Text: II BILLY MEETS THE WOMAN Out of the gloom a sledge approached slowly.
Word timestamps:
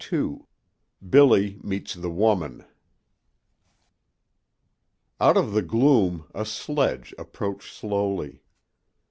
II 0.11 0.39
BILLY 1.07 1.59
MEETS 1.61 1.93
THE 1.93 2.09
WOMAN 2.09 2.65
Out 5.19 5.37
of 5.37 5.51
the 5.51 5.61
gloom 5.61 6.25
a 6.33 6.43
sledge 6.43 7.13
approached 7.19 7.71
slowly. 7.75 8.41